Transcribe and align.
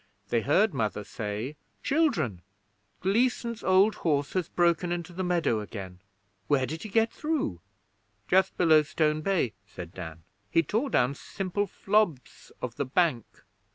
They 0.29 0.41
heard 0.41 0.73
Mother 0.73 1.03
say: 1.03 1.57
'Children, 1.83 2.41
Gleason's 3.01 3.63
old 3.63 3.93
horse 3.97 4.33
has 4.33 4.49
broken 4.49 4.91
into 4.91 5.13
the 5.13 5.23
meadow 5.23 5.59
again. 5.59 5.99
Where 6.47 6.65
did 6.65 6.81
he 6.81 6.89
get 6.89 7.13
through?' 7.13 7.59
'Just 8.27 8.57
below 8.57 8.81
Stone 8.81 9.21
Bay,' 9.21 9.53
said 9.67 9.93
Dan. 9.93 10.23
'He 10.49 10.63
tore 10.63 10.89
down 10.89 11.13
simple 11.13 11.67
flobs 11.67 12.51
of 12.63 12.77
the 12.77 12.85
bank! 12.85 13.27